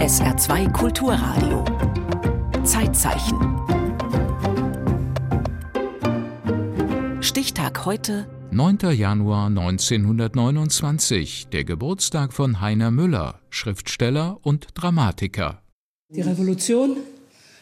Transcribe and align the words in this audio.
SR2 0.00 0.72
Kulturradio. 0.72 1.64
Zeitzeichen. 2.64 3.60
Stichtag 7.22 7.84
heute. 7.84 8.26
9. 8.50 8.78
Januar 8.92 9.46
1929, 9.46 11.48
der 11.52 11.64
Geburtstag 11.64 12.32
von 12.32 12.60
Heiner 12.60 12.90
Müller, 12.90 13.40
Schriftsteller 13.50 14.38
und 14.42 14.68
Dramatiker. 14.74 15.62
Die 16.08 16.22
Revolution 16.22 16.96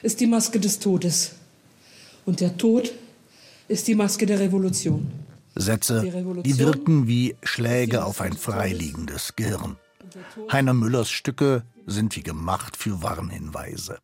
ist 0.02 0.20
die 0.20 0.26
Maske 0.26 0.60
des 0.60 0.78
Todes 0.78 1.34
und 2.24 2.40
der 2.40 2.56
Tod 2.56 2.92
ist 3.68 3.88
die 3.88 3.94
Maske 3.94 4.26
der 4.26 4.40
Revolution. 4.40 5.10
Sätze, 5.54 6.02
die 6.44 6.58
wirken 6.58 7.08
wie 7.08 7.34
Schläge 7.42 8.04
auf 8.04 8.20
ein 8.20 8.32
freiliegendes 8.32 9.34
Gehirn. 9.34 9.76
Heiner 10.50 10.74
Müllers 10.74 11.10
Stücke 11.10 11.64
sind 11.86 12.16
wie 12.16 12.22
gemacht 12.22 12.76
für 12.76 13.02
Warnhinweise. 13.02 13.98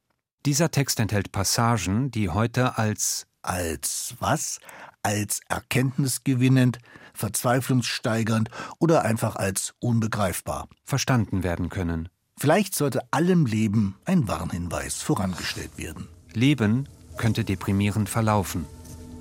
Dieser 0.47 0.71
Text 0.71 1.01
enthält 1.01 1.33
Passagen, 1.33 2.11
die 2.11 2.29
heute 2.29 2.79
als 2.79 3.27
als 3.45 4.15
was? 4.21 4.59
Als 5.03 5.41
erkenntnisgewinnend, 5.49 6.79
verzweiflungssteigernd 7.13 8.49
oder 8.79 9.03
einfach 9.03 9.37
als 9.37 9.75
unbegreifbar 9.81 10.69
verstanden 10.85 11.43
werden 11.43 11.69
können. 11.69 12.09
Vielleicht 12.39 12.75
sollte 12.75 13.03
allem 13.13 13.47
Leben 13.47 13.97
ein 14.07 14.27
Warnhinweis 14.27 15.03
vorangestellt 15.03 15.77
werden. 15.77 16.09
Leben 16.33 16.89
könnte 17.17 17.45
deprimierend 17.45 18.09
verlaufen. 18.09 18.67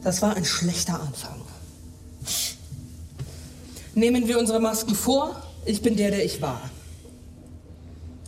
Das 0.04 0.22
war 0.22 0.36
ein 0.36 0.46
schlechter 0.46 1.00
Anfang. 1.00 1.42
Nehmen 3.94 4.28
wir 4.28 4.40
unsere 4.40 4.60
Masken 4.60 4.96
vor. 4.96 5.42
Ich 5.66 5.82
bin 5.82 5.96
der, 5.96 6.10
der 6.12 6.26
ich 6.26 6.42
war. 6.42 6.62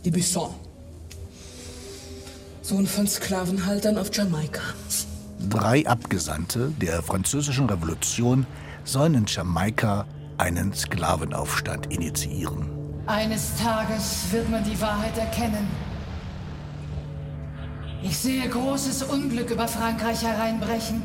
Die 0.06 0.12
Bisson. 0.12 0.50
Sohn 2.62 2.86
von 2.86 3.08
Sklavenhaltern 3.08 3.98
auf 3.98 4.14
Jamaika. 4.14 4.62
Drei 5.50 5.84
Abgesandte 5.84 6.72
der 6.80 7.02
französischen 7.02 7.68
Revolution 7.68 8.46
sollen 8.84 9.14
in 9.14 9.26
Jamaika 9.26 10.06
einen 10.38 10.72
Sklavenaufstand 10.72 11.92
initiieren. 11.92 12.70
Eines 13.06 13.56
Tages 13.56 14.26
wird 14.30 14.48
man 14.48 14.62
die 14.62 14.80
Wahrheit 14.80 15.18
erkennen. 15.18 15.66
Ich 18.00 18.16
sehe 18.16 18.48
großes 18.48 19.02
Unglück 19.02 19.50
über 19.50 19.66
Frankreich 19.66 20.22
hereinbrechen. 20.22 21.02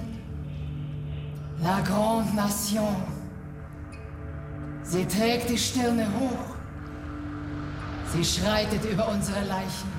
La 1.60 1.80
Grande 1.80 2.36
Nation. 2.36 2.98
Sie 4.84 5.06
trägt 5.06 5.50
die 5.50 5.58
Stirne 5.58 6.06
hoch. 6.20 6.61
Sie 8.14 8.26
schreitet 8.26 8.84
über 8.92 9.08
unsere 9.08 9.40
Leichen. 9.46 9.90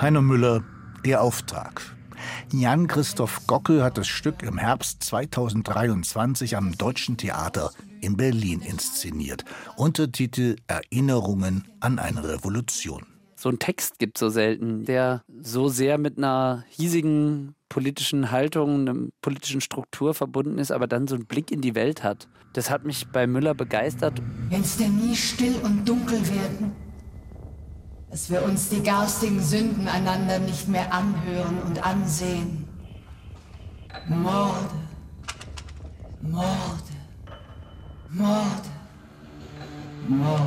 Heiner 0.00 0.22
Müller, 0.22 0.64
der 1.04 1.22
Auftrag. 1.22 1.82
Jan 2.52 2.88
Christoph 2.88 3.46
Gockel 3.46 3.84
hat 3.84 3.96
das 3.96 4.08
Stück 4.08 4.42
im 4.42 4.58
Herbst 4.58 5.04
2023 5.04 6.56
am 6.56 6.76
Deutschen 6.76 7.16
Theater 7.16 7.70
in 8.00 8.16
Berlin 8.16 8.60
inszeniert. 8.60 9.44
Untertitel 9.76 10.56
Erinnerungen 10.66 11.68
an 11.78 12.00
eine 12.00 12.28
Revolution. 12.28 13.06
So 13.36 13.50
ein 13.50 13.60
Text 13.60 14.00
gibt 14.00 14.16
es 14.16 14.20
so 14.20 14.30
selten, 14.30 14.84
der 14.84 15.22
so 15.40 15.68
sehr 15.68 15.96
mit 15.96 16.18
einer 16.18 16.64
hiesigen 16.68 17.54
politischen 17.68 18.32
Haltung, 18.32 18.88
einer 18.88 19.08
politischen 19.20 19.60
Struktur 19.60 20.14
verbunden 20.14 20.58
ist, 20.58 20.72
aber 20.72 20.88
dann 20.88 21.06
so 21.06 21.14
einen 21.14 21.26
Blick 21.26 21.52
in 21.52 21.60
die 21.60 21.76
Welt 21.76 22.02
hat. 22.02 22.26
Das 22.52 22.70
hat 22.70 22.84
mich 22.84 23.06
bei 23.08 23.28
Müller 23.28 23.54
begeistert. 23.54 24.20
Wenn 24.48 24.62
es 24.62 24.76
denn 24.76 24.96
nie 24.96 25.14
still 25.14 25.54
und 25.62 25.88
dunkel 25.88 26.20
werden, 26.28 26.83
dass 28.14 28.30
wir 28.30 28.44
uns 28.44 28.68
die 28.68 28.80
garstigen 28.80 29.42
Sünden 29.42 29.88
einander 29.88 30.38
nicht 30.38 30.68
mehr 30.68 30.94
anhören 30.94 31.60
und 31.66 31.84
ansehen. 31.84 32.64
Morde, 34.06 34.70
Morde, 36.22 36.48
Morde, 38.10 38.68
Morde, 40.06 40.44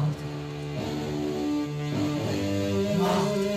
Morde. 2.94 3.48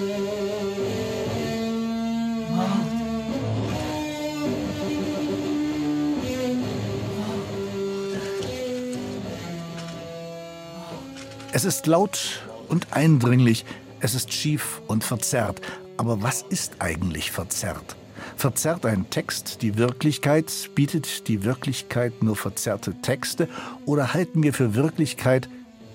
Es 11.52 11.64
ist 11.64 11.86
laut 11.86 12.40
und 12.68 12.88
eindringlich, 12.92 13.64
es 14.00 14.14
ist 14.14 14.32
schief 14.32 14.80
und 14.86 15.04
verzerrt. 15.04 15.60
Aber 15.96 16.22
was 16.22 16.42
ist 16.42 16.76
eigentlich 16.78 17.30
verzerrt? 17.30 17.96
Verzerrt 18.36 18.86
ein 18.86 19.10
Text 19.10 19.62
die 19.62 19.76
Wirklichkeit? 19.76 20.70
Bietet 20.74 21.28
die 21.28 21.44
Wirklichkeit 21.44 22.22
nur 22.22 22.36
verzerrte 22.36 22.94
Texte? 23.02 23.48
Oder 23.84 24.14
halten 24.14 24.42
wir 24.42 24.54
für 24.54 24.74
Wirklichkeit, 24.74 25.48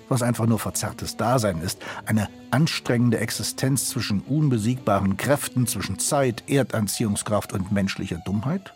was 0.09 0.21
einfach 0.21 0.45
nur 0.45 0.59
verzerrtes 0.59 1.17
Dasein 1.17 1.61
ist, 1.61 1.79
eine 2.05 2.29
anstrengende 2.51 3.17
Existenz 3.17 3.89
zwischen 3.89 4.21
unbesiegbaren 4.21 5.17
Kräften, 5.17 5.65
zwischen 5.65 5.97
Zeit, 5.97 6.43
Erdanziehungskraft 6.47 7.53
und 7.53 7.71
menschlicher 7.71 8.21
Dummheit? 8.25 8.73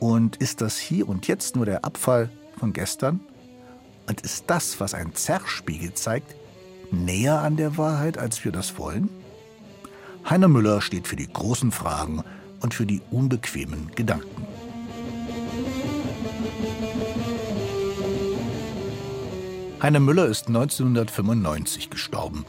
Und 0.00 0.36
ist 0.36 0.60
das 0.60 0.78
hier 0.78 1.08
und 1.08 1.28
jetzt 1.28 1.56
nur 1.56 1.66
der 1.66 1.84
Abfall 1.84 2.30
von 2.58 2.72
gestern? 2.72 3.20
Und 4.08 4.20
ist 4.22 4.44
das, 4.48 4.80
was 4.80 4.94
ein 4.94 5.14
Zerrspiegel 5.14 5.92
zeigt, 5.94 6.34
näher 6.90 7.40
an 7.40 7.56
der 7.56 7.76
Wahrheit, 7.76 8.18
als 8.18 8.44
wir 8.44 8.52
das 8.52 8.78
wollen? 8.78 9.08
Heiner 10.28 10.48
Müller 10.48 10.80
steht 10.80 11.06
für 11.06 11.16
die 11.16 11.32
großen 11.32 11.72
Fragen 11.72 12.22
und 12.60 12.74
für 12.74 12.86
die 12.86 13.00
unbequemen 13.10 13.90
Gedanken. 13.94 14.46
Heiner 19.80 20.00
Müller 20.00 20.26
ist 20.26 20.48
1995 20.48 21.88
gestorben. 21.88 22.44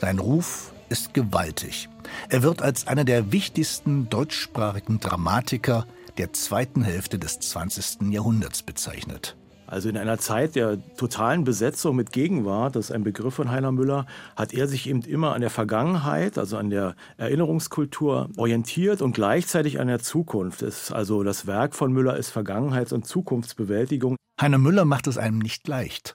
Sein 0.00 0.18
Ruf 0.18 0.72
ist 0.90 1.14
gewaltig. 1.14 1.88
Er 2.28 2.42
wird 2.42 2.60
als 2.60 2.86
einer 2.86 3.04
der 3.04 3.32
wichtigsten 3.32 4.10
deutschsprachigen 4.10 5.00
Dramatiker 5.00 5.86
der 6.18 6.32
zweiten 6.32 6.82
Hälfte 6.82 7.18
des 7.18 7.40
20. 7.40 8.12
Jahrhunderts 8.12 8.62
bezeichnet. 8.62 9.36
Also 9.74 9.88
in 9.88 9.96
einer 9.96 10.18
Zeit 10.18 10.54
der 10.54 10.78
totalen 10.94 11.42
Besetzung 11.42 11.96
mit 11.96 12.12
Gegenwart, 12.12 12.76
das 12.76 12.90
ist 12.90 12.90
ein 12.92 13.02
Begriff 13.02 13.34
von 13.34 13.50
Heiner 13.50 13.72
Müller, 13.72 14.06
hat 14.36 14.54
er 14.54 14.68
sich 14.68 14.88
eben 14.88 15.02
immer 15.02 15.34
an 15.34 15.40
der 15.40 15.50
Vergangenheit, 15.50 16.38
also 16.38 16.58
an 16.58 16.70
der 16.70 16.94
Erinnerungskultur 17.16 18.30
orientiert 18.36 19.02
und 19.02 19.16
gleichzeitig 19.16 19.80
an 19.80 19.88
der 19.88 19.98
Zukunft. 19.98 20.62
Es, 20.62 20.92
also 20.92 21.24
das 21.24 21.48
Werk 21.48 21.74
von 21.74 21.92
Müller 21.92 22.16
ist 22.16 22.30
Vergangenheits- 22.30 22.94
und 22.94 23.04
Zukunftsbewältigung. 23.04 24.14
Heiner 24.40 24.58
Müller 24.58 24.84
macht 24.84 25.08
es 25.08 25.18
einem 25.18 25.40
nicht 25.40 25.66
leicht. 25.66 26.14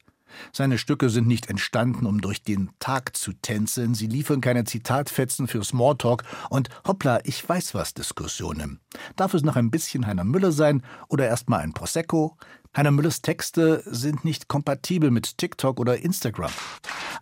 Seine 0.52 0.78
Stücke 0.78 1.09
sind 1.09 1.28
nicht 1.28 1.50
entstanden, 1.50 2.06
um 2.06 2.22
durch 2.22 2.44
den 2.44 2.69
Tag 2.80 3.16
zu 3.16 3.34
tänzeln. 3.34 3.94
Sie 3.94 4.08
liefern 4.08 4.42
keine 4.42 4.64
Zitatfetzen 4.64 5.48
für 5.48 5.64
Smalltalk 5.64 6.24
und 6.50 6.69
hoppla, 6.88 7.19
ich 7.24 7.48
weiß 7.48 7.74
was 7.74 7.94
Diskussionen. 7.94 8.80
Darf 9.16 9.34
es 9.34 9.44
noch 9.44 9.56
ein 9.56 9.72
bisschen 9.72 10.08
Heiner 10.08 10.24
Müller 10.24 10.52
sein 10.52 10.84
oder 11.08 11.28
erstmal 11.28 11.62
ein 11.62 11.74
Prosecco? 11.74 12.38
Heiner 12.78 12.91
Müllers 12.91 13.24
Texte 13.24 13.81
sind 13.85 14.24
nicht 14.24 14.47
kompatibel 14.47 15.09
mit 15.09 15.40
TikTok 15.40 15.80
oder 15.80 15.97
Instagram. 15.97 16.52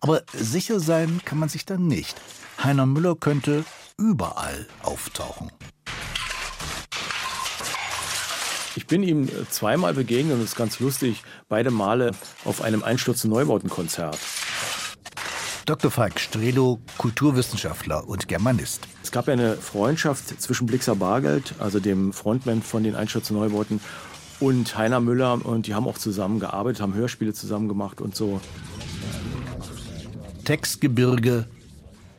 Aber 0.01 0.23
sicher 0.33 0.81
sein 0.81 1.21
kann 1.23 1.39
man 1.39 1.47
sich 1.47 1.65
dann 1.65 1.87
nicht. 1.87 2.19
Heiner 2.61 2.85
Müller 2.85 3.15
könnte 3.15 3.63
überall 3.97 4.67
auftauchen. 4.83 5.51
Ich 8.75 8.87
bin 8.87 9.03
ihm 9.03 9.29
zweimal 9.49 9.93
begegnet 9.93 10.33
und 10.33 10.41
das 10.41 10.49
ist 10.51 10.57
ganz 10.57 10.79
lustig. 10.79 11.23
Beide 11.47 11.71
Male 11.71 12.11
auf 12.43 12.61
einem 12.61 12.83
Einsturz- 12.83 13.23
und 13.23 13.31
Neubautenkonzert. 13.31 14.19
Dr. 15.65 15.91
Falk 15.91 16.19
Strelo, 16.19 16.79
Kulturwissenschaftler 16.97 18.07
und 18.07 18.27
Germanist. 18.27 18.87
Es 19.03 19.11
gab 19.11 19.27
ja 19.27 19.33
eine 19.33 19.57
Freundschaft 19.57 20.41
zwischen 20.41 20.67
Blixer 20.67 20.95
Bargeld, 20.95 21.55
also 21.59 21.79
dem 21.79 22.13
Frontman 22.13 22.61
von 22.61 22.83
den 22.83 22.95
Einsturz- 22.95 23.31
Neubauten, 23.31 23.81
und 24.39 24.77
Heiner 24.77 24.99
Müller. 24.99 25.45
Und 25.45 25.67
die 25.67 25.75
haben 25.75 25.87
auch 25.87 25.97
zusammen 25.97 26.39
gearbeitet, 26.39 26.81
haben 26.81 26.93
Hörspiele 26.93 27.33
zusammen 27.33 27.67
gemacht 27.67 28.01
und 28.01 28.15
so. 28.15 28.41
Textgebirge, 30.45 31.45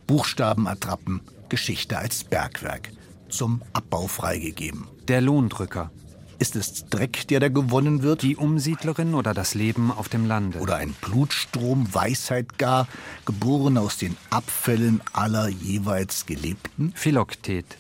Buchstabenattrappen, 0.07 1.21
Geschichte 1.49 1.99
als 1.99 2.25
Bergwerk. 2.25 2.91
Zum 3.29 3.63
Abbau 3.73 4.07
freigegeben. 4.07 4.87
Der 5.07 5.21
Lohndrücker. 5.21 5.91
Ist 6.39 6.55
es 6.55 6.87
Dreck, 6.87 7.27
der 7.29 7.41
da 7.41 7.49
gewonnen 7.49 8.03
wird? 8.03 8.23
Die 8.23 8.37
Umsiedlerin 8.37 9.15
oder 9.15 9.35
das 9.35 9.55
Leben 9.55 9.91
auf 9.91 10.09
dem 10.09 10.25
Lande? 10.25 10.61
Oder 10.61 10.77
ein 10.77 10.95
Blutstrom, 11.01 11.93
Weisheit 11.93 12.59
gar, 12.59 12.87
geboren 13.25 13.77
aus 13.77 13.97
den 13.97 14.17
Abfällen 14.31 15.01
aller 15.13 15.49
jeweils 15.49 16.27
Gelebten? 16.27 16.93
Philoktet. 16.95 17.77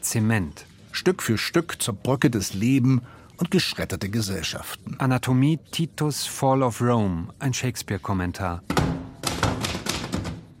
Zement. 0.00 0.66
Stück 0.90 1.22
für 1.22 1.38
Stück 1.38 1.80
zerbröckeltes 1.80 2.52
Leben 2.52 3.02
und 3.38 3.50
geschredderte 3.50 4.08
Gesellschaften. 4.08 4.96
Anatomie 4.98 5.58
Titus 5.70 6.26
Fall 6.26 6.62
of 6.62 6.80
Rome, 6.80 7.28
ein 7.38 7.52
Shakespeare-Kommentar. 7.52 8.62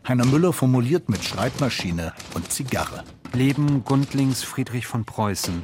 Heiner 0.06 0.26
Müller 0.26 0.52
formuliert 0.52 1.08
mit 1.08 1.24
Schreibmaschine 1.24 2.12
und 2.34 2.52
Zigarre. 2.52 3.04
Leben 3.32 3.84
Gundlings 3.84 4.42
Friedrich 4.42 4.86
von 4.86 5.04
Preußen. 5.04 5.62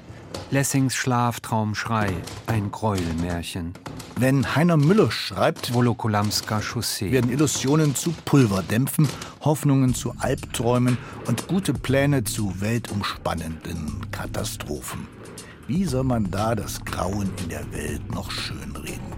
Lessings 0.50 0.94
Schlaftraumschrei, 0.94 2.12
ein 2.46 2.70
Gräuelmärchen. 2.70 3.74
Wenn 4.16 4.54
Heiner 4.56 4.76
Müller 4.76 5.10
schreibt, 5.10 5.72
Wolokolamska 5.72 6.60
Chaussee, 6.60 7.12
werden 7.12 7.30
Illusionen 7.30 7.94
zu 7.94 8.12
Pulverdämpfen, 8.24 9.08
Hoffnungen 9.42 9.94
zu 9.94 10.12
Albträumen 10.18 10.98
und 11.26 11.46
gute 11.46 11.72
Pläne 11.72 12.24
zu 12.24 12.60
weltumspannenden 12.60 14.10
Katastrophen. 14.10 15.06
Wie 15.70 15.84
soll 15.84 16.02
man 16.02 16.32
da 16.32 16.56
das 16.56 16.84
Grauen 16.84 17.30
in 17.44 17.48
der 17.48 17.70
Welt 17.70 18.12
noch 18.12 18.32
schönreden? 18.32 19.14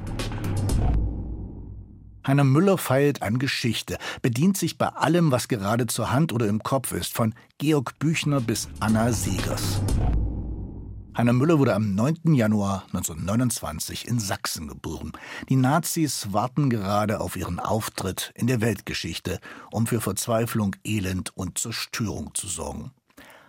Heiner 2.27 2.45
Müller 2.45 2.77
feilt 2.77 3.23
an 3.23 3.39
Geschichte, 3.39 3.97
bedient 4.21 4.59
sich 4.59 4.77
bei 4.77 4.89
allem, 4.89 5.33
was 5.33 5.49
gerade 5.49 5.87
zur 5.87 6.13
Hand 6.13 6.31
oder 6.31 6.49
im 6.49 6.63
Kopf 6.63 6.93
ist, 6.93 7.15
von 7.15 7.35
Georg 7.57 7.99
Büchner 7.99 8.43
bis 8.43 8.69
Anna 8.81 9.15
Segers. 9.15 9.81
Heiner 11.17 11.33
Müller 11.33 11.59
wurde 11.59 11.75
am 11.75 11.95
9. 11.95 12.35
Januar 12.35 12.85
1929 12.89 14.07
in 14.07 14.19
Sachsen 14.19 14.69
geboren. 14.69 15.13
Die 15.49 15.57
Nazis 15.57 16.35
warten 16.35 16.69
gerade 16.69 17.21
auf 17.21 17.35
ihren 17.37 17.61
Auftritt 17.61 18.31
in 18.35 18.47
der 18.47 18.61
Weltgeschichte, 18.61 19.41
um 19.71 19.87
für 19.87 20.03
Verzweiflung, 20.03 20.77
Elend 20.85 21.35
und 21.35 21.57
Zerstörung 21.57 22.35
zu 22.35 22.47
sorgen. 22.47 22.91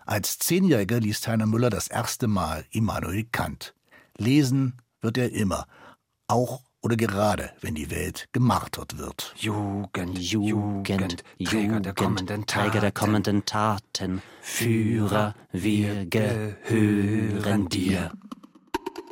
Als 0.05 0.37
Zehnjähriger 0.39 0.99
liest 0.99 1.27
Heiner 1.27 1.45
Müller 1.45 1.69
das 1.69 1.87
erste 1.87 2.27
Mal 2.27 2.65
Immanuel 2.71 3.25
Kant. 3.31 3.73
Lesen 4.17 4.81
wird 5.01 5.17
er 5.17 5.31
immer, 5.31 5.65
auch 6.27 6.61
oder 6.81 6.97
gerade, 6.97 7.51
wenn 7.61 7.75
die 7.75 7.89
Welt 7.89 8.27
gemartert 8.33 8.97
wird. 8.97 9.33
Jugend, 9.37 10.19
Jugend, 10.19 11.23
Träger 11.43 11.79
der 11.79 11.93
kommenden 11.93 12.45
Träger 12.45 12.81
der 12.81 12.91
kommenden 12.91 13.45
Taten, 13.45 14.21
Führer, 14.41 15.33
wir 15.53 16.05
gehören 16.05 17.69
dir. 17.69 18.11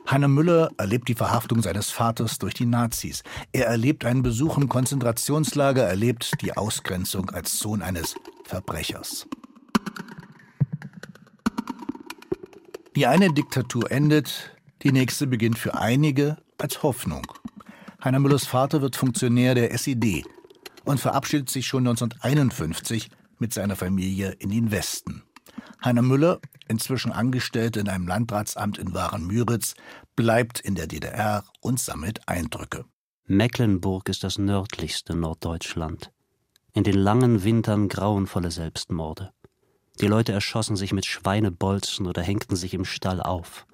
Heiner 0.10 0.28
Müller 0.28 0.72
erlebt 0.78 1.08
die 1.08 1.16
Verhaftung 1.16 1.62
seines 1.62 1.90
Vaters 1.90 2.38
durch 2.38 2.54
die 2.54 2.66
Nazis. 2.66 3.24
Er 3.54 3.68
erlebt 3.68 4.04
einen 4.04 4.24
Besuch 4.24 4.58
im 4.58 4.68
Konzentrationslager, 4.68 5.84
erlebt 5.84 6.34
die 6.42 6.58
Ausgrenzung 6.58 7.30
als 7.30 7.58
Sohn 7.58 7.82
eines 7.82 8.16
Verbrechers. 8.44 9.28
Die 12.96 13.08
eine 13.08 13.32
Diktatur 13.32 13.90
endet, 13.90 14.52
die 14.82 14.92
nächste 14.92 15.26
beginnt 15.26 15.58
für 15.58 15.76
einige 15.76 16.36
als 16.58 16.84
Hoffnung. 16.84 17.26
Heiner 18.04 18.20
Müllers 18.20 18.46
Vater 18.46 18.82
wird 18.82 18.98
Funktionär 18.98 19.56
der 19.56 19.74
SED 19.74 20.26
und 20.84 21.00
verabschiedet 21.00 21.50
sich 21.50 21.68
schon 21.68 21.88
1951 21.88 23.10
mit 23.40 23.54
seiner 23.54 23.78
Familie 23.78 24.32
in 24.40 24.50
den 24.50 24.72
Westen. 24.72 25.24
Heiner 25.84 26.02
Müller, 26.02 26.42
inzwischen 26.68 27.14
angestellt 27.14 27.78
in 27.78 27.88
einem 27.88 28.10
Landratsamt 28.10 28.78
in 28.78 28.94
Waren-Müritz, 28.94 29.76
bleibt 30.18 30.60
in 30.60 30.76
der 30.76 30.88
DDR 30.88 31.46
und 31.62 31.80
sammelt 31.80 32.28
Eindrücke. 32.28 32.84
Mecklenburg 33.26 34.10
ist 34.10 34.26
das 34.26 34.38
nördlichste 34.38 35.16
Norddeutschland. 35.16 36.12
In 36.74 36.84
den 36.84 36.98
langen 36.98 37.46
Wintern 37.46 37.88
grauenvolle 37.88 38.52
Selbstmorde. 38.52 39.32
Die 40.01 40.07
Leute 40.07 40.31
erschossen 40.31 40.75
sich 40.75 40.94
mit 40.94 41.06
Schweinebolzen 41.06 42.07
oder 42.07 42.24
hängten 42.24 42.56
sich 42.56 42.74
im 42.74 42.86
Stall 42.86 43.21
auf 43.21 43.68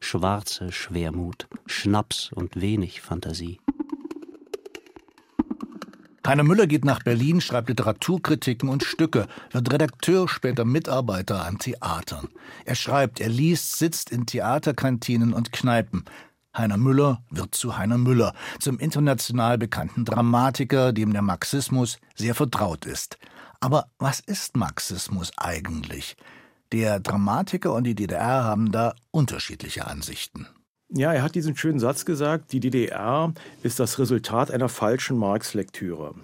schwarze 0.00 0.70
Schwermut, 0.70 1.48
Schnaps 1.64 2.30
und 2.30 2.60
wenig 2.60 3.00
Fantasie. 3.00 3.58
Heiner 6.26 6.42
Müller 6.42 6.66
geht 6.66 6.84
nach 6.84 7.02
Berlin, 7.02 7.40
schreibt 7.40 7.70
Literaturkritiken 7.70 8.68
und 8.68 8.84
Stücke, 8.84 9.26
wird 9.50 9.72
Redakteur, 9.72 10.28
später 10.28 10.66
Mitarbeiter 10.66 11.44
an 11.44 11.58
Theatern. 11.58 12.28
Er 12.66 12.74
schreibt, 12.74 13.20
er 13.20 13.30
liest, 13.30 13.78
sitzt 13.78 14.10
in 14.10 14.26
Theaterkantinen 14.26 15.32
und 15.32 15.52
Kneipen. 15.52 16.04
Heiner 16.54 16.76
Müller 16.76 17.24
wird 17.30 17.54
zu 17.54 17.78
Heiner 17.78 17.96
Müller, 17.96 18.34
zum 18.60 18.78
international 18.78 19.56
bekannten 19.56 20.04
Dramatiker, 20.04 20.92
dem 20.92 21.14
der 21.14 21.22
Marxismus 21.22 21.98
sehr 22.14 22.34
vertraut 22.34 22.84
ist. 22.84 23.18
Aber 23.62 23.86
was 24.00 24.18
ist 24.18 24.56
Marxismus 24.56 25.30
eigentlich? 25.36 26.16
Der 26.72 26.98
Dramatiker 26.98 27.72
und 27.72 27.84
die 27.84 27.94
DDR 27.94 28.42
haben 28.42 28.72
da 28.72 28.96
unterschiedliche 29.12 29.86
Ansichten. 29.86 30.48
Ja, 30.88 31.12
er 31.12 31.22
hat 31.22 31.36
diesen 31.36 31.54
schönen 31.56 31.78
Satz 31.78 32.04
gesagt, 32.04 32.52
die 32.52 32.58
DDR 32.58 33.32
ist 33.62 33.78
das 33.78 34.00
Resultat 34.00 34.50
einer 34.50 34.68
falschen 34.68 35.16
Marx-Lektüre. 35.16 36.16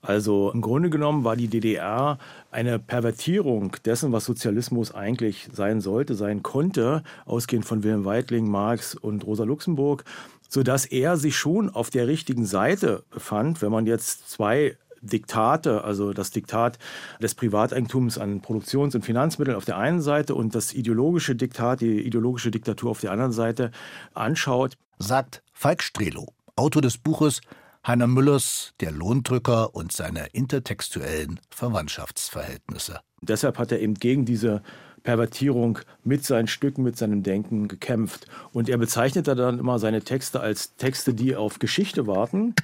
Also 0.00 0.50
im 0.52 0.62
Grunde 0.62 0.88
genommen 0.88 1.22
war 1.22 1.36
die 1.36 1.48
DDR 1.48 2.18
eine 2.50 2.78
Pervertierung 2.78 3.76
dessen, 3.84 4.12
was 4.12 4.24
Sozialismus 4.24 4.94
eigentlich 4.94 5.50
sein 5.52 5.82
sollte, 5.82 6.14
sein 6.14 6.42
konnte, 6.42 7.02
ausgehend 7.26 7.66
von 7.66 7.82
Wilhelm 7.82 8.06
Weitling, 8.06 8.48
Marx 8.48 8.94
und 8.94 9.26
Rosa 9.26 9.44
Luxemburg, 9.44 10.04
sodass 10.48 10.86
er 10.86 11.18
sich 11.18 11.36
schon 11.36 11.68
auf 11.68 11.90
der 11.90 12.06
richtigen 12.06 12.46
Seite 12.46 13.04
befand, 13.10 13.60
wenn 13.60 13.70
man 13.70 13.86
jetzt 13.86 14.30
zwei 14.30 14.78
Diktate, 15.04 15.84
also 15.84 16.12
das 16.12 16.30
Diktat 16.30 16.78
des 17.20 17.34
Privateigentums 17.34 18.18
an 18.18 18.40
Produktions- 18.40 18.94
und 18.94 19.04
Finanzmitteln 19.04 19.56
auf 19.56 19.64
der 19.64 19.78
einen 19.78 20.00
Seite 20.00 20.34
und 20.34 20.54
das 20.54 20.72
ideologische 20.72 21.36
Diktat, 21.36 21.80
die 21.80 22.00
ideologische 22.00 22.50
Diktatur 22.50 22.90
auf 22.90 23.00
der 23.00 23.12
anderen 23.12 23.32
Seite 23.32 23.70
anschaut. 24.14 24.74
Sagt 24.98 25.42
Falk 25.52 25.82
Strelo, 25.82 26.32
Autor 26.56 26.82
des 26.82 26.98
Buches 26.98 27.40
Heiner 27.86 28.06
Müllers 28.06 28.72
Der 28.80 28.92
Lohndrücker 28.92 29.74
und 29.74 29.92
seine 29.92 30.28
intertextuellen 30.32 31.38
Verwandtschaftsverhältnisse. 31.50 33.00
Deshalb 33.20 33.58
hat 33.58 33.72
er 33.72 33.80
eben 33.80 33.94
gegen 33.94 34.24
diese 34.24 34.62
Pervertierung 35.02 35.78
mit 36.02 36.24
seinen 36.24 36.48
Stücken, 36.48 36.82
mit 36.82 36.96
seinem 36.96 37.22
Denken 37.22 37.68
gekämpft. 37.68 38.26
Und 38.52 38.70
er 38.70 38.78
bezeichnete 38.78 39.34
dann 39.34 39.58
immer 39.58 39.78
seine 39.78 40.02
Texte 40.02 40.40
als 40.40 40.76
Texte, 40.76 41.12
die 41.12 41.36
auf 41.36 41.58
Geschichte 41.58 42.06
warten. 42.06 42.54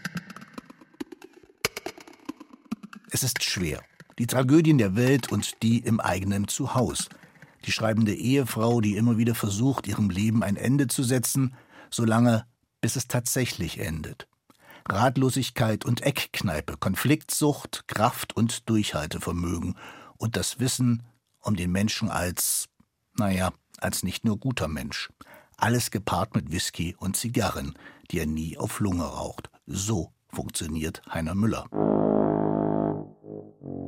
Es 3.12 3.24
ist 3.24 3.42
schwer. 3.42 3.82
Die 4.18 4.26
Tragödien 4.26 4.78
der 4.78 4.94
Welt 4.94 5.32
und 5.32 5.62
die 5.62 5.78
im 5.78 5.98
eigenen 5.98 6.46
Zuhause. 6.46 7.06
Die 7.64 7.72
schreibende 7.72 8.14
Ehefrau, 8.14 8.80
die 8.80 8.96
immer 8.96 9.18
wieder 9.18 9.34
versucht, 9.34 9.86
ihrem 9.86 10.10
Leben 10.10 10.42
ein 10.42 10.56
Ende 10.56 10.86
zu 10.86 11.02
setzen, 11.02 11.54
solange 11.90 12.46
bis 12.80 12.96
es 12.96 13.08
tatsächlich 13.08 13.80
endet. 13.80 14.28
Ratlosigkeit 14.88 15.84
und 15.84 16.02
Eckkneipe, 16.02 16.76
Konfliktsucht, 16.76 17.84
Kraft 17.88 18.36
und 18.36 18.68
Durchhaltevermögen 18.68 19.76
und 20.16 20.36
das 20.36 20.60
Wissen 20.60 21.02
um 21.40 21.56
den 21.56 21.72
Menschen 21.72 22.10
als, 22.10 22.68
naja, 23.18 23.52
als 23.78 24.02
nicht 24.02 24.24
nur 24.24 24.38
guter 24.38 24.68
Mensch. 24.68 25.10
Alles 25.56 25.90
gepaart 25.90 26.34
mit 26.34 26.52
Whisky 26.52 26.94
und 26.98 27.16
Zigarren, 27.16 27.74
die 28.10 28.20
er 28.20 28.26
nie 28.26 28.56
auf 28.56 28.80
Lunge 28.80 29.04
raucht. 29.04 29.50
So 29.66 30.12
funktioniert 30.28 31.02
Heiner 31.12 31.34
Müller. 31.34 31.66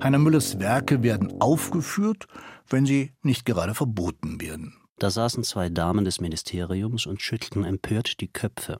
Heiner 0.02 0.18
Müllers 0.18 0.58
Werke 0.58 1.02
werden 1.02 1.40
aufgeführt, 1.40 2.26
wenn 2.68 2.86
sie 2.86 3.12
nicht 3.22 3.44
gerade 3.44 3.74
verboten 3.74 4.40
werden. 4.40 4.76
Da 4.98 5.10
saßen 5.10 5.44
zwei 5.44 5.68
Damen 5.68 6.04
des 6.04 6.20
Ministeriums 6.20 7.06
und 7.06 7.22
schüttelten 7.22 7.64
empört 7.64 8.20
die 8.20 8.28
Köpfe. 8.28 8.78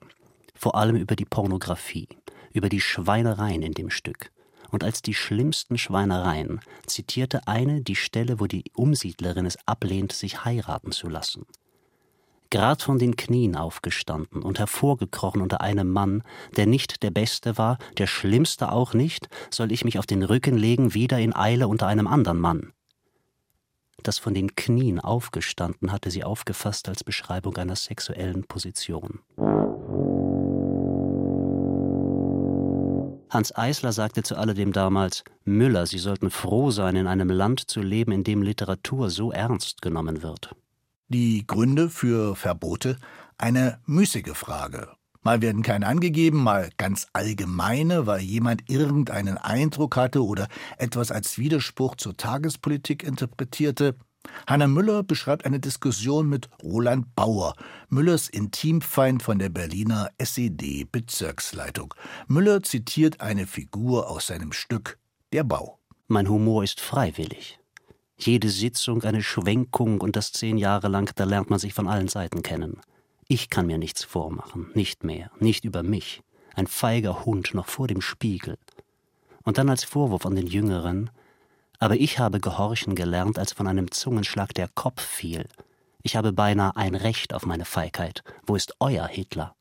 Vor 0.55 0.75
allem 0.75 0.95
über 0.95 1.15
die 1.15 1.25
Pornografie, 1.25 2.07
über 2.53 2.69
die 2.69 2.81
Schweinereien 2.81 3.61
in 3.61 3.73
dem 3.73 3.89
Stück. 3.89 4.31
Und 4.71 4.83
als 4.83 5.01
die 5.01 5.13
schlimmsten 5.13 5.77
Schweinereien 5.77 6.59
zitierte 6.87 7.47
eine 7.47 7.81
die 7.81 7.95
Stelle, 7.95 8.39
wo 8.39 8.47
die 8.47 8.63
Umsiedlerin 8.73 9.45
es 9.45 9.57
ablehnt, 9.67 10.13
sich 10.13 10.45
heiraten 10.45 10.91
zu 10.91 11.07
lassen 11.07 11.45
grad 12.53 12.83
von 12.83 12.99
den 12.99 13.15
Knien 13.15 13.55
aufgestanden 13.55 14.43
und 14.43 14.59
hervorgekrochen 14.59 15.41
unter 15.41 15.61
einem 15.61 15.89
Mann, 15.89 16.21
der 16.55 16.67
nicht 16.67 17.01
der 17.01 17.09
Beste 17.09 17.57
war, 17.57 17.79
der 17.97 18.05
Schlimmste 18.05 18.71
auch 18.71 18.93
nicht, 18.93 19.27
soll 19.49 19.71
ich 19.71 19.83
mich 19.83 19.97
auf 19.97 20.05
den 20.05 20.21
Rücken 20.21 20.55
legen, 20.55 20.93
wieder 20.93 21.17
in 21.17 21.35
Eile 21.35 21.67
unter 21.67 21.87
einem 21.87 22.05
andern 22.05 22.37
Mann. 22.37 22.71
Das 24.03 24.19
von 24.19 24.35
den 24.35 24.55
Knien 24.55 24.99
aufgestanden 24.99 25.91
hatte 25.91 26.11
sie 26.11 26.23
aufgefasst 26.23 26.87
als 26.89 27.03
Beschreibung 27.03 27.57
einer 27.57 27.75
sexuellen 27.75 28.43
Position. 28.43 29.21
Hans 33.31 33.55
Eisler 33.55 33.93
sagte 33.93 34.21
zu 34.21 34.37
alledem 34.37 34.73
damals, 34.73 35.23
Müller, 35.43 35.87
Sie 35.87 35.97
sollten 35.97 36.29
froh 36.29 36.69
sein, 36.69 36.97
in 36.97 37.07
einem 37.07 37.29
Land 37.31 37.61
zu 37.61 37.81
leben, 37.81 38.11
in 38.11 38.23
dem 38.23 38.43
Literatur 38.43 39.09
so 39.09 39.31
ernst 39.31 39.81
genommen 39.81 40.21
wird. 40.21 40.55
Die 41.09 41.45
Gründe 41.45 41.89
für 41.89 42.35
Verbote 42.35 42.97
eine 43.37 43.79
müßige 43.85 44.33
Frage. 44.33 44.89
Mal 45.21 45.41
werden 45.41 45.63
keine 45.63 45.87
angegeben, 45.87 46.43
mal 46.43 46.69
ganz 46.77 47.07
allgemeine, 47.13 48.05
weil 48.07 48.21
jemand 48.21 48.69
irgendeinen 48.69 49.37
Eindruck 49.37 49.95
hatte 49.95 50.23
oder 50.23 50.47
etwas 50.77 51.11
als 51.11 51.37
Widerspruch 51.37 51.95
zur 51.95 52.17
Tagespolitik 52.17 53.03
interpretierte. 53.03 53.95
Hanna 54.47 54.67
Müller 54.67 55.03
beschreibt 55.03 55.45
eine 55.45 55.59
Diskussion 55.59 56.27
mit 56.27 56.49
Roland 56.61 57.15
Bauer, 57.15 57.55
Müllers 57.89 58.29
Intimfeind 58.29 59.23
von 59.23 59.39
der 59.39 59.49
Berliner 59.49 60.09
SED-Bezirksleitung. 60.17 61.93
Müller 62.27 62.63
zitiert 62.63 63.21
eine 63.21 63.47
Figur 63.47 64.09
aus 64.09 64.27
seinem 64.27 64.51
Stück 64.51 64.97
Der 65.31 65.43
Bau. 65.43 65.79
Mein 66.07 66.29
Humor 66.29 66.63
ist 66.63 66.81
freiwillig. 66.81 67.59
Jede 68.17 68.49
Sitzung 68.49 69.03
eine 69.03 69.23
Schwenkung 69.23 70.01
und 70.01 70.15
das 70.15 70.31
zehn 70.31 70.57
Jahre 70.57 70.87
lang, 70.87 71.13
da 71.15 71.23
lernt 71.23 71.49
man 71.49 71.59
sich 71.59 71.73
von 71.73 71.87
allen 71.87 72.07
Seiten 72.07 72.41
kennen. 72.43 72.79
Ich 73.27 73.49
kann 73.49 73.67
mir 73.67 73.77
nichts 73.77 74.03
vormachen, 74.03 74.69
nicht 74.75 75.03
mehr, 75.03 75.31
nicht 75.39 75.65
über 75.65 75.83
mich. 75.83 76.21
Ein 76.55 76.67
feiger 76.67 77.25
Hund 77.25 77.53
noch 77.53 77.67
vor 77.67 77.87
dem 77.87 78.01
Spiegel. 78.01 78.57
Und 79.43 79.57
dann 79.57 79.69
als 79.69 79.83
Vorwurf 79.83 80.25
an 80.25 80.35
den 80.35 80.47
Jüngeren, 80.47 81.09
aber 81.79 81.95
ich 81.95 82.19
habe 82.19 82.39
gehorchen 82.39 82.95
gelernt, 82.95 83.39
als 83.39 83.53
von 83.53 83.67
einem 83.67 83.91
Zungenschlag 83.91 84.53
der 84.53 84.69
Kopf 84.69 85.01
fiel. 85.01 85.47
Ich 86.01 86.15
habe 86.15 86.31
beinahe 86.31 86.75
ein 86.75 86.95
Recht 86.95 87.33
auf 87.33 87.45
meine 87.45 87.65
Feigheit. 87.65 88.23
Wo 88.45 88.55
ist 88.55 88.75
euer 88.79 89.07
Hitler? 89.07 89.55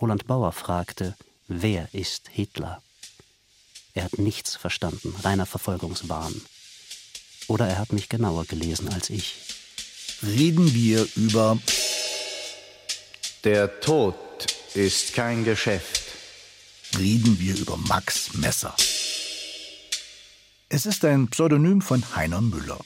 Roland 0.00 0.26
Bauer 0.26 0.52
fragte, 0.52 1.16
wer 1.46 1.88
ist 1.94 2.28
Hitler? 2.28 2.82
Er 3.94 4.04
hat 4.04 4.18
nichts 4.18 4.56
verstanden, 4.56 5.14
reiner 5.22 5.46
Verfolgungswahn. 5.46 6.34
Oder 7.48 7.66
er 7.66 7.78
hat 7.78 7.92
mich 7.92 8.08
genauer 8.08 8.44
gelesen 8.44 8.88
als 8.90 9.10
ich. 9.10 9.34
Reden 10.22 10.74
wir 10.74 11.06
über 11.16 11.58
Der 13.44 13.80
Tod 13.80 14.14
ist 14.74 15.14
kein 15.14 15.44
Geschäft. 15.44 16.02
Reden 16.98 17.38
wir 17.40 17.56
über 17.56 17.76
Max 17.76 18.34
Messer. 18.34 18.74
Es 20.68 20.86
ist 20.86 21.04
ein 21.04 21.28
Pseudonym 21.28 21.80
von 21.80 22.04
Heiner 22.14 22.42
Müller. 22.42 22.78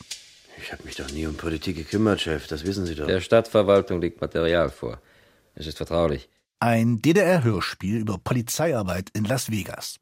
Ich 0.62 0.70
habe 0.72 0.84
mich 0.84 0.94
doch 0.94 1.10
nie 1.10 1.26
um 1.26 1.36
Politik 1.36 1.76
gekümmert, 1.76 2.20
Chef, 2.20 2.46
das 2.46 2.64
wissen 2.64 2.86
Sie 2.86 2.94
doch. 2.94 3.06
Der 3.06 3.20
Stadtverwaltung 3.20 4.00
liegt 4.00 4.20
Material 4.20 4.70
vor. 4.70 5.00
Es 5.56 5.66
ist 5.66 5.78
vertraulich. 5.78 6.28
Ein 6.60 7.02
DDR-Hörspiel 7.02 7.96
über 7.96 8.18
Polizeiarbeit 8.18 9.10
in 9.14 9.24
Las 9.24 9.50
Vegas. 9.50 9.98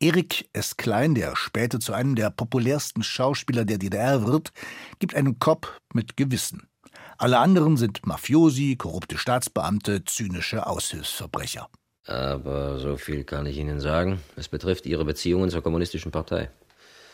Erik 0.00 0.48
S. 0.52 0.76
Klein, 0.76 1.16
der 1.16 1.34
später 1.34 1.80
zu 1.80 1.92
einem 1.92 2.14
der 2.14 2.30
populärsten 2.30 3.02
Schauspieler 3.02 3.64
der 3.64 3.78
DDR 3.78 4.26
wird, 4.26 4.52
gibt 5.00 5.16
einen 5.16 5.40
Cop 5.40 5.80
mit 5.92 6.16
Gewissen. 6.16 6.68
Alle 7.16 7.38
anderen 7.38 7.76
sind 7.76 8.06
Mafiosi, 8.06 8.76
korrupte 8.76 9.18
Staatsbeamte, 9.18 10.04
zynische 10.04 10.68
Aushilfsverbrecher. 10.68 11.68
Aber 12.06 12.78
so 12.78 12.96
viel 12.96 13.24
kann 13.24 13.46
ich 13.46 13.56
Ihnen 13.56 13.80
sagen. 13.80 14.20
Es 14.36 14.46
betrifft 14.46 14.86
Ihre 14.86 15.04
Beziehungen 15.04 15.50
zur 15.50 15.62
kommunistischen 15.62 16.12
Partei. 16.12 16.48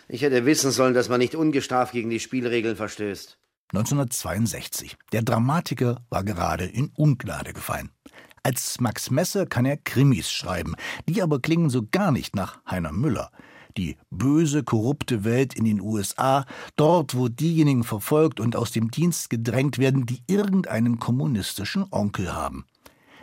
Ich 0.06 0.20
hätte 0.20 0.44
wissen 0.44 0.70
sollen, 0.70 0.92
dass 0.92 1.08
man 1.08 1.20
nicht 1.20 1.34
ungestraft 1.34 1.92
gegen 1.92 2.10
die 2.10 2.20
Spielregeln 2.20 2.76
verstößt. 2.76 3.38
1962. 3.72 4.96
Der 5.12 5.22
Dramatiker 5.22 6.04
war 6.10 6.22
gerade 6.22 6.66
in 6.66 6.92
Ungnade 6.94 7.54
gefallen. 7.54 7.93
Als 8.46 8.78
Max 8.78 9.10
Messer 9.10 9.46
kann 9.46 9.64
er 9.64 9.78
Krimis 9.78 10.30
schreiben, 10.30 10.74
die 11.08 11.22
aber 11.22 11.40
klingen 11.40 11.70
so 11.70 11.86
gar 11.90 12.12
nicht 12.12 12.36
nach 12.36 12.58
Heiner 12.70 12.92
Müller. 12.92 13.30
Die 13.78 13.96
böse, 14.10 14.62
korrupte 14.62 15.24
Welt 15.24 15.54
in 15.54 15.64
den 15.64 15.80
USA, 15.80 16.44
dort, 16.76 17.16
wo 17.16 17.28
diejenigen 17.28 17.84
verfolgt 17.84 18.40
und 18.40 18.54
aus 18.54 18.70
dem 18.70 18.90
Dienst 18.90 19.30
gedrängt 19.30 19.78
werden, 19.78 20.04
die 20.04 20.22
irgendeinen 20.26 20.98
kommunistischen 20.98 21.86
Onkel 21.90 22.34
haben. 22.34 22.66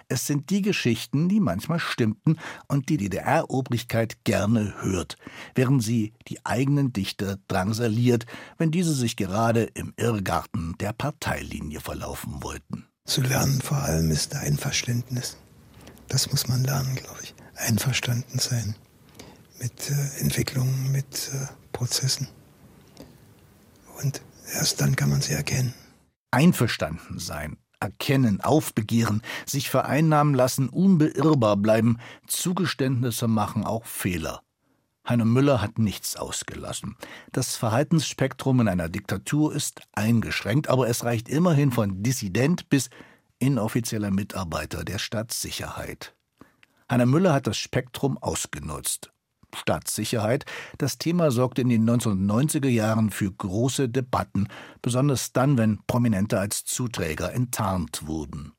Es 0.07 0.25
sind 0.25 0.49
die 0.49 0.63
Geschichten, 0.63 1.29
die 1.29 1.39
manchmal 1.39 1.79
stimmten 1.79 2.37
und 2.67 2.89
die 2.89 2.97
DDR-Obrigkeit 2.97 4.25
gerne 4.25 4.73
hört, 4.81 5.17
während 5.53 5.83
sie 5.83 6.13
die 6.29 6.43
eigenen 6.43 6.93
Dichter 6.93 7.37
drangsaliert, 7.47 8.25
wenn 8.57 8.71
diese 8.71 8.93
sich 8.93 9.15
gerade 9.15 9.65
im 9.75 9.93
Irrgarten 9.97 10.75
der 10.79 10.93
Parteilinie 10.93 11.79
verlaufen 11.79 12.41
wollten. 12.41 12.87
Zu 13.05 13.21
lernen 13.21 13.61
vor 13.61 13.77
allem 13.77 14.11
ist 14.11 14.35
Einverständnis. 14.35 15.37
Das 16.07 16.31
muss 16.31 16.47
man 16.47 16.63
lernen, 16.63 16.95
glaube 16.95 17.19
ich. 17.23 17.33
Einverstanden 17.55 18.39
sein 18.39 18.75
mit 19.59 19.91
äh, 19.91 20.19
Entwicklungen, 20.19 20.91
mit 20.91 21.29
äh, 21.33 21.47
Prozessen. 21.71 22.27
Und 24.01 24.21
erst 24.53 24.81
dann 24.81 24.95
kann 24.95 25.09
man 25.09 25.21
sie 25.21 25.33
erkennen. 25.33 25.73
Einverstanden 26.31 27.19
sein, 27.19 27.57
erkennen, 27.79 28.41
aufbegehren, 28.41 29.21
sich 29.45 29.69
vereinnahmen 29.69 30.33
lassen, 30.33 30.69
unbeirrbar 30.69 31.57
bleiben, 31.57 31.97
Zugeständnisse 32.27 33.27
machen, 33.27 33.63
auch 33.63 33.85
Fehler. 33.85 34.41
Heiner 35.07 35.25
Müller 35.25 35.61
hat 35.61 35.79
nichts 35.79 36.15
ausgelassen. 36.15 36.95
Das 37.31 37.55
Verhaltensspektrum 37.55 38.61
in 38.61 38.67
einer 38.67 38.87
Diktatur 38.87 39.53
ist 39.53 39.81
eingeschränkt, 39.93 40.69
aber 40.69 40.87
es 40.87 41.03
reicht 41.03 41.27
immerhin 41.27 41.71
von 41.71 42.03
Dissident 42.03 42.69
bis 42.69 42.89
inoffizieller 43.39 44.11
Mitarbeiter 44.11 44.83
der 44.83 44.99
Staatssicherheit. 44.99 46.13
Heiner 46.89 47.07
Müller 47.07 47.33
hat 47.33 47.47
das 47.47 47.57
Spektrum 47.57 48.17
ausgenutzt. 48.17 49.11
Staatssicherheit, 49.55 50.45
das 50.77 50.97
Thema 50.97 51.31
sorgte 51.31 51.61
in 51.61 51.69
den 51.69 51.89
1990er 51.89 52.69
Jahren 52.69 53.09
für 53.09 53.31
große 53.31 53.89
Debatten, 53.89 54.47
besonders 54.81 55.33
dann, 55.33 55.57
wenn 55.57 55.79
Prominente 55.87 56.39
als 56.39 56.63
Zuträger 56.63 57.33
enttarnt 57.33 58.07
wurden. 58.07 58.53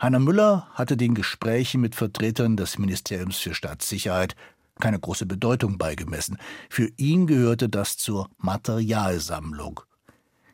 Heiner 0.00 0.18
Müller 0.18 0.68
hatte 0.72 0.98
den 0.98 1.14
Gesprächen 1.14 1.80
mit 1.80 1.94
Vertretern 1.94 2.58
des 2.58 2.76
Ministeriums 2.76 3.38
für 3.38 3.54
Staatssicherheit 3.54 4.36
keine 4.80 4.98
große 5.00 5.26
Bedeutung 5.26 5.78
beigemessen. 5.78 6.38
Für 6.70 6.90
ihn 6.96 7.26
gehörte 7.26 7.68
das 7.68 7.96
zur 7.96 8.28
Materialsammlung. 8.38 9.80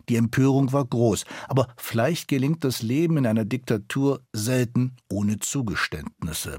Die 0.09 0.17
Empörung 0.17 0.73
war 0.73 0.85
groß, 0.85 1.25
aber 1.49 1.69
vielleicht 1.77 2.29
gelingt 2.29 2.65
das 2.65 2.83
Leben 2.83 3.17
in 3.17 3.27
einer 3.27 3.45
Diktatur 3.45 4.21
selten 4.33 4.97
ohne 5.09 5.39
Zugeständnisse. 5.39 6.59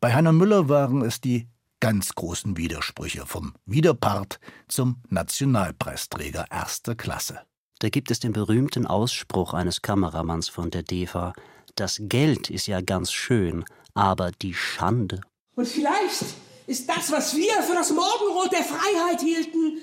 Bei 0.00 0.14
Heiner 0.14 0.32
Müller 0.32 0.68
waren 0.68 1.02
es 1.02 1.20
die 1.20 1.48
ganz 1.80 2.14
großen 2.14 2.56
Widersprüche 2.56 3.26
vom 3.26 3.54
Widerpart 3.66 4.38
zum 4.68 5.02
Nationalpreisträger 5.08 6.46
erster 6.50 6.94
Klasse. 6.94 7.40
Da 7.80 7.88
gibt 7.88 8.12
es 8.12 8.20
den 8.20 8.32
berühmten 8.32 8.86
Ausspruch 8.86 9.54
eines 9.54 9.82
Kameramanns 9.82 10.48
von 10.48 10.70
der 10.70 10.84
DEFA: 10.84 11.32
Das 11.74 11.98
Geld 12.00 12.50
ist 12.50 12.68
ja 12.68 12.80
ganz 12.80 13.10
schön, 13.12 13.64
aber 13.94 14.30
die 14.30 14.54
Schande. 14.54 15.20
Und 15.56 15.66
vielleicht 15.66 16.24
ist 16.66 16.88
das, 16.88 17.10
was 17.10 17.36
wir 17.36 17.62
für 17.62 17.74
das 17.74 17.90
Morgenrot 17.90 18.52
der 18.52 18.64
Freiheit 18.64 19.20
hielten, 19.20 19.78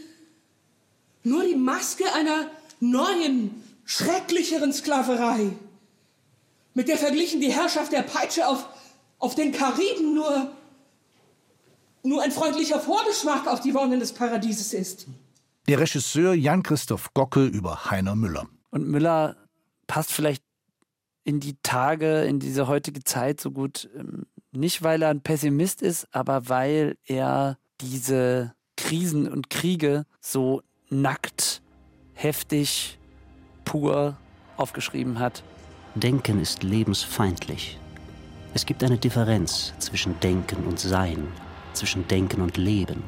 nur 1.23 1.43
die 1.43 1.55
Maske 1.55 2.05
einer 2.13 2.49
neuen, 2.79 3.63
schrecklicheren 3.85 4.71
Sklaverei, 4.71 5.51
mit 6.73 6.87
der 6.87 6.97
verglichen 6.97 7.41
die 7.41 7.51
Herrschaft 7.51 7.91
der 7.91 8.03
Peitsche 8.03 8.47
auf, 8.47 8.65
auf 9.17 9.35
den 9.35 9.51
Kariben 9.51 10.13
nur, 10.13 10.51
nur 12.03 12.21
ein 12.21 12.31
freundlicher 12.31 12.79
Vorgeschmack 12.79 13.47
auf 13.47 13.59
die 13.59 13.73
Wonnen 13.73 13.99
des 13.99 14.13
Paradieses 14.13 14.73
ist. 14.73 15.07
Der 15.67 15.79
Regisseur 15.79 16.33
Jan-Christoph 16.33 17.13
Gockel 17.13 17.47
über 17.47 17.89
Heiner 17.89 18.15
Müller. 18.15 18.47
Und 18.71 18.87
Müller 18.87 19.35
passt 19.87 20.11
vielleicht 20.11 20.43
in 21.23 21.39
die 21.39 21.57
Tage, 21.61 22.23
in 22.23 22.39
diese 22.39 22.67
heutige 22.67 23.03
Zeit 23.03 23.41
so 23.41 23.51
gut 23.51 23.89
ähm, 23.95 24.25
nicht, 24.51 24.83
weil 24.83 25.01
er 25.01 25.09
ein 25.09 25.21
Pessimist 25.21 25.81
ist, 25.81 26.07
aber 26.11 26.49
weil 26.49 26.97
er 27.05 27.57
diese 27.81 28.53
Krisen 28.77 29.27
und 29.27 29.49
Kriege 29.49 30.05
so 30.21 30.61
nackt, 30.89 31.61
heftig, 32.13 32.99
pur 33.65 34.17
aufgeschrieben 34.57 35.19
hat. 35.19 35.43
Denken 35.95 36.41
ist 36.41 36.63
lebensfeindlich. 36.63 37.79
Es 38.53 38.65
gibt 38.65 38.83
eine 38.83 38.97
Differenz 38.97 39.73
zwischen 39.79 40.19
Denken 40.21 40.65
und 40.65 40.79
Sein, 40.79 41.27
zwischen 41.73 42.07
Denken 42.07 42.41
und 42.41 42.57
Leben. 42.57 43.03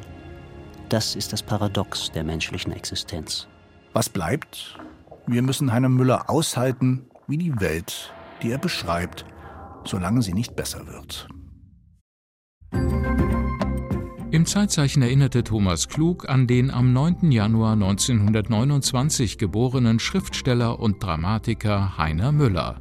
Das 0.90 1.16
ist 1.16 1.34
das 1.34 1.42
Paradox 1.42 2.12
der 2.12 2.24
menschlichen 2.24 2.74
Existenz. 2.74 3.48
Was 3.94 4.10
bleibt? 4.10 4.78
Wir 5.26 5.42
müssen 5.42 5.72
Heiner 5.72 5.90
Müller 5.90 6.30
aushalten, 6.30 7.08
wie 7.28 7.38
die 7.38 7.60
Welt, 7.60 8.14
die 8.42 8.52
er 8.52 8.58
beschreibt, 8.58 9.26
solange 9.86 10.22
sie 10.22 10.34
nicht 10.34 10.56
besser 10.56 10.88
wird. 10.88 11.28
Im 14.32 14.46
Zeitzeichen 14.46 15.02
erinnerte 15.02 15.44
Thomas 15.44 15.90
Klug 15.90 16.30
an 16.30 16.48
den 16.48 16.72
am 16.72 16.94
9. 16.94 17.32
Januar 17.32 17.74
1929 17.74 19.38
geborenen 19.38 20.00
Schriftsteller 20.00 20.80
und 20.80 21.04
Dramatiker 21.04 21.98
Heiner 21.98 22.32
Müller. 22.32 22.80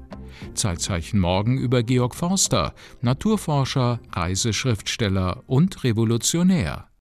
Zeitzeichen 0.55 1.19
morgen 1.19 1.59
über 1.59 1.83
Georg 1.83 2.15
Forster, 2.15 2.73
Naturforscher, 3.01 4.01
Reiseschriftsteller 4.13 5.43
und 5.47 5.83
Revolutionär. 5.83 6.91